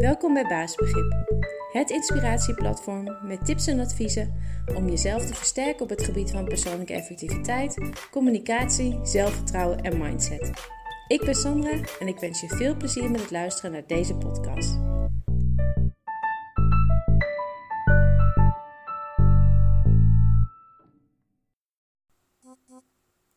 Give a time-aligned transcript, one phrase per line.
[0.00, 1.12] Welkom bij Baasbegrip,
[1.72, 4.34] het inspiratieplatform met tips en adviezen
[4.74, 7.78] om jezelf te versterken op het gebied van persoonlijke effectiviteit,
[8.10, 10.50] communicatie, zelfvertrouwen en mindset.
[11.08, 14.78] Ik ben Sandra en ik wens je veel plezier met het luisteren naar deze podcast.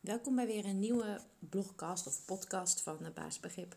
[0.00, 3.76] Welkom bij weer een nieuwe blogcast of podcast van Baasbegrip.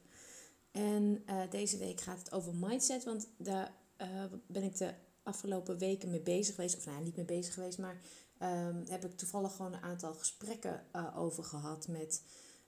[0.75, 4.93] En uh, deze week gaat het over mindset, want daar uh, ben ik de
[5.23, 6.77] afgelopen weken mee bezig geweest.
[6.77, 7.99] Of nou, niet mee bezig geweest, maar
[8.41, 12.23] um, heb ik toevallig gewoon een aantal gesprekken uh, over gehad met,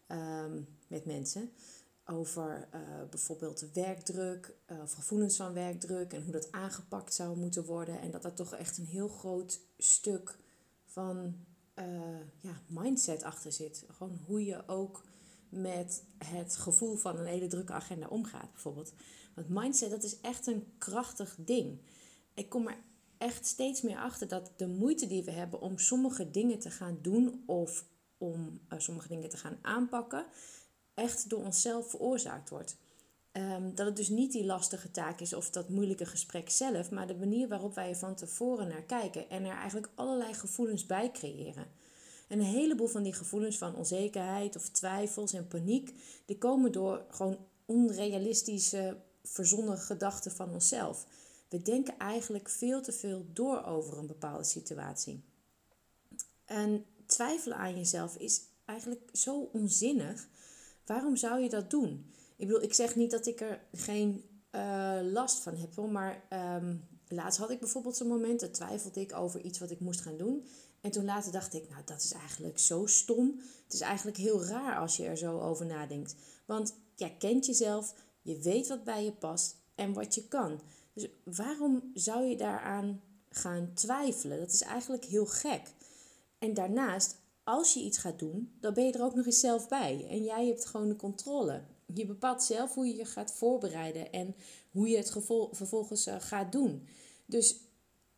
[0.08, 1.52] um, met mensen.
[2.06, 2.68] Over
[3.10, 8.02] bijvoorbeeld werkdruk, of gevoelens van werkdruk en hoe dat aangepakt zou moeten worden.
[8.02, 10.38] En dat dat toch echt een heel groot stuk
[10.86, 11.36] van
[12.40, 13.84] ja, mindset achter zit.
[13.92, 15.04] Gewoon hoe je ook
[15.50, 18.94] met het gevoel van een hele drukke agenda omgaat, bijvoorbeeld.
[19.36, 21.82] Want mindset, dat is echt een krachtig ding.
[22.34, 22.78] Ik kom er
[23.18, 27.00] echt steeds meer achter dat de moeite die we hebben om sommige dingen te gaan
[27.02, 27.86] doen of
[28.18, 30.26] om uh, sommige dingen te gaan aanpakken,
[30.94, 32.78] echt door onszelf veroorzaakt wordt.
[33.32, 37.08] Um, dat het dus niet die lastige taak is of dat moeilijke gesprek zelf, maar
[37.08, 41.12] de manier waarop wij er van tevoren naar kijken en er eigenlijk allerlei gevoelens bij
[41.12, 41.68] creëren.
[42.28, 45.94] En een heleboel van die gevoelens van onzekerheid of twijfels en paniek,
[46.26, 51.06] die komen door gewoon onrealistische, verzonnen gedachten van onszelf.
[51.50, 55.24] We denken eigenlijk veel te veel door over een bepaalde situatie.
[56.46, 60.28] En twijfelen aan jezelf is eigenlijk zo onzinnig.
[60.86, 62.12] Waarom zou je dat doen?
[62.36, 66.24] Ik bedoel, ik zeg niet dat ik er geen uh, last van heb, maar
[66.60, 70.02] um, laatst had ik bijvoorbeeld zo'n moment, dat twijfelde ik over iets wat ik moest
[70.02, 70.46] gaan doen.
[70.88, 73.42] En toen later dacht ik, nou dat is eigenlijk zo stom.
[73.64, 76.16] Het is eigenlijk heel raar als je er zo over nadenkt.
[76.46, 80.60] Want jij kent jezelf, je weet wat bij je past en wat je kan.
[80.94, 84.40] Dus waarom zou je daaraan gaan twijfelen?
[84.40, 85.62] Dat is eigenlijk heel gek.
[86.40, 89.68] En daarnaast, als je iets gaat doen, dan ben je er ook nog eens zelf
[89.68, 90.08] bij.
[90.10, 91.62] En jij hebt gewoon de controle.
[91.94, 94.36] Je bepaalt zelf hoe je je gaat voorbereiden en
[94.72, 95.12] hoe je het
[95.52, 96.88] vervolgens eh, gaat doen.
[97.26, 97.58] Dus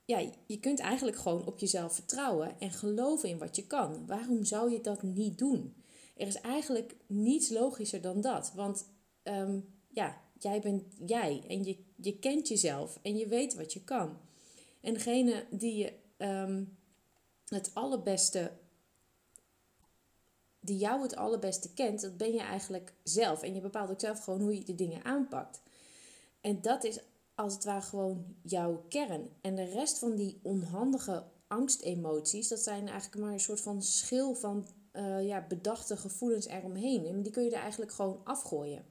[0.10, 4.06] ja, je kunt eigenlijk gewoon op jezelf vertrouwen en geloven in wat je kan.
[4.06, 5.76] Waarom zou je dat niet doen?
[6.16, 8.52] Er is eigenlijk niets logischer dan dat.
[8.56, 8.86] Want
[9.24, 13.84] um, ja, jij bent jij en je, je kent jezelf en je weet wat je
[13.84, 14.18] kan.
[14.82, 15.94] En degene die je
[16.26, 16.78] um,
[17.48, 18.52] het allerbeste,
[20.60, 23.44] die jou het allerbeste kent, dat ben je eigenlijk zelf.
[23.44, 25.62] En je bepaalt ook zelf gewoon hoe je de dingen aanpakt.
[26.42, 27.00] En dat is
[27.40, 29.30] als het ware gewoon jouw kern.
[29.42, 34.36] En de rest van die onhandige angstemoties, dat zijn eigenlijk maar een soort van schil
[34.36, 37.06] van uh, ja, bedachte gevoelens eromheen.
[37.06, 38.86] En die kun je er eigenlijk gewoon afgooien.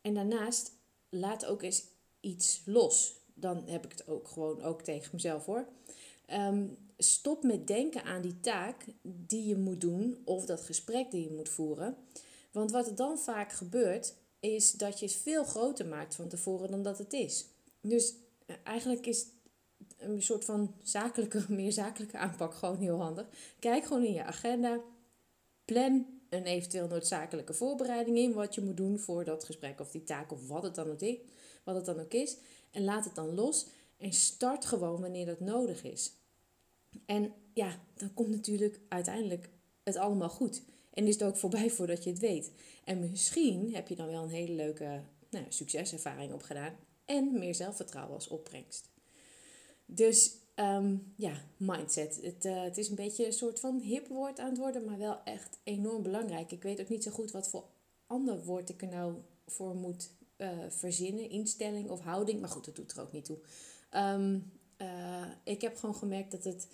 [0.00, 0.72] En daarnaast,
[1.08, 1.84] laat ook eens
[2.20, 3.20] iets los.
[3.34, 5.68] Dan heb ik het ook gewoon ook tegen mezelf hoor.
[6.32, 11.22] Um, stop met denken aan die taak die je moet doen of dat gesprek die
[11.22, 11.96] je moet voeren.
[12.52, 16.70] Want wat er dan vaak gebeurt, is dat je het veel groter maakt van tevoren
[16.70, 17.46] dan dat het is.
[17.80, 18.14] Dus
[18.46, 19.26] eh, eigenlijk is
[19.96, 23.26] een soort van zakelijke, meer zakelijke aanpak gewoon heel handig.
[23.58, 24.80] Kijk gewoon in je agenda.
[25.64, 30.04] Plan een eventueel noodzakelijke voorbereiding in wat je moet doen voor dat gesprek of die
[30.04, 31.16] taak of wat het dan ook is.
[31.64, 32.36] Wat het dan ook is.
[32.70, 33.66] En laat het dan los
[33.96, 36.12] en start gewoon wanneer dat nodig is.
[37.06, 39.48] En ja, dan komt natuurlijk uiteindelijk
[39.82, 40.62] het allemaal goed.
[40.90, 42.52] En is het ook voorbij voordat je het weet.
[42.84, 46.76] En misschien heb je dan wel een hele leuke nou, succeservaring opgedaan.
[47.04, 48.90] En meer zelfvertrouwen als opbrengst.
[49.86, 52.20] Dus ehm, ja, mindset.
[52.22, 54.98] Het, uh, het is een beetje een soort van hip woord aan het worden, maar
[54.98, 56.52] wel echt enorm belangrijk.
[56.52, 57.64] Ik weet ook niet zo goed wat voor
[58.06, 59.14] ander woord ik er nou
[59.46, 61.30] voor moet uh, verzinnen.
[61.30, 62.40] Instelling of houding.
[62.40, 63.38] Maar goed, dat doet er ook niet toe.
[63.94, 66.68] Um, uh, ik heb gewoon gemerkt dat het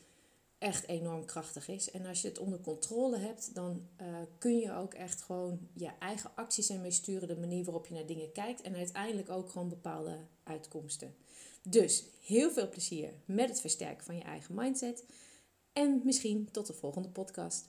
[0.59, 1.91] echt enorm krachtig is.
[1.91, 4.07] En als je het onder controle hebt, dan uh,
[4.39, 8.07] kun je ook echt gewoon je eigen acties ermee sturen, de manier waarop je naar
[8.07, 11.15] dingen kijkt en uiteindelijk ook gewoon bepaalde uitkomsten.
[11.63, 15.05] Dus heel veel plezier met het versterken van je eigen mindset
[15.73, 17.67] en misschien tot de volgende podcast.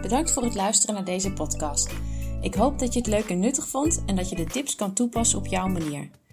[0.00, 1.90] Bedankt voor het luisteren naar deze podcast.
[2.40, 4.94] Ik hoop dat je het leuk en nuttig vond en dat je de tips kan
[4.94, 6.10] toepassen op jouw manier.